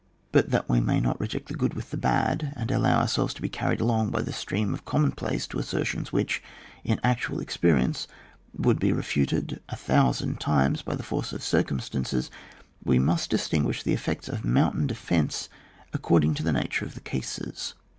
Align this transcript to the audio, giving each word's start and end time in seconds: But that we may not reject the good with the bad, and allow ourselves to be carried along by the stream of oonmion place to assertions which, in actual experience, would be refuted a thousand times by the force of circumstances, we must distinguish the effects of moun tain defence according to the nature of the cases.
But 0.31 0.49
that 0.49 0.67
we 0.67 0.81
may 0.81 0.99
not 0.99 1.19
reject 1.19 1.47
the 1.47 1.53
good 1.53 1.75
with 1.75 1.91
the 1.91 1.95
bad, 1.95 2.53
and 2.57 2.71
allow 2.71 3.01
ourselves 3.01 3.35
to 3.35 3.41
be 3.43 3.49
carried 3.49 3.79
along 3.79 4.09
by 4.09 4.23
the 4.23 4.33
stream 4.33 4.73
of 4.73 4.83
oonmion 4.85 5.15
place 5.15 5.45
to 5.45 5.59
assertions 5.59 6.11
which, 6.11 6.41
in 6.83 6.99
actual 7.03 7.39
experience, 7.39 8.07
would 8.57 8.79
be 8.79 8.91
refuted 8.91 9.61
a 9.69 9.75
thousand 9.75 10.39
times 10.39 10.81
by 10.81 10.95
the 10.95 11.03
force 11.03 11.33
of 11.33 11.43
circumstances, 11.43 12.31
we 12.83 12.97
must 12.97 13.29
distinguish 13.29 13.83
the 13.83 13.93
effects 13.93 14.27
of 14.27 14.43
moun 14.43 14.73
tain 14.73 14.87
defence 14.87 15.49
according 15.93 16.33
to 16.33 16.41
the 16.41 16.51
nature 16.51 16.83
of 16.83 16.95
the 16.95 16.99
cases. 17.01 17.75